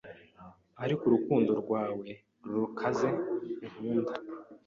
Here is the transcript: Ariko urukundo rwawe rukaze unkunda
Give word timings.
Ariko 0.83 1.01
urukundo 1.05 1.51
rwawe 1.61 2.11
rukaze 2.53 3.09
unkunda 3.65 4.13